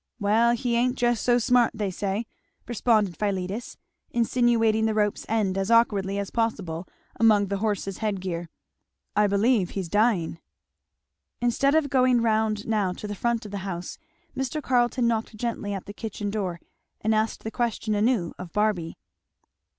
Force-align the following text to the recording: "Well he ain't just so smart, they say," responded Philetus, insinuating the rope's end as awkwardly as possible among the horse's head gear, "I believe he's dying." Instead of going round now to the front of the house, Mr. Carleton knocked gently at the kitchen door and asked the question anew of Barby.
"Well 0.19 0.53
he 0.55 0.75
ain't 0.75 0.97
just 0.97 1.23
so 1.23 1.37
smart, 1.37 1.73
they 1.75 1.91
say," 1.91 2.25
responded 2.67 3.15
Philetus, 3.15 3.77
insinuating 4.09 4.87
the 4.87 4.95
rope's 4.95 5.27
end 5.29 5.59
as 5.59 5.69
awkwardly 5.69 6.17
as 6.17 6.31
possible 6.31 6.87
among 7.19 7.49
the 7.49 7.57
horse's 7.57 7.99
head 7.99 8.19
gear, 8.19 8.49
"I 9.15 9.27
believe 9.27 9.69
he's 9.69 9.89
dying." 9.89 10.39
Instead 11.39 11.75
of 11.75 11.91
going 11.91 12.19
round 12.21 12.65
now 12.65 12.93
to 12.93 13.05
the 13.07 13.13
front 13.13 13.45
of 13.45 13.51
the 13.51 13.59
house, 13.59 13.99
Mr. 14.35 14.59
Carleton 14.59 15.05
knocked 15.07 15.37
gently 15.37 15.71
at 15.71 15.85
the 15.85 15.93
kitchen 15.93 16.31
door 16.31 16.59
and 17.01 17.13
asked 17.13 17.43
the 17.43 17.51
question 17.51 17.93
anew 17.93 18.33
of 18.39 18.51
Barby. 18.51 18.97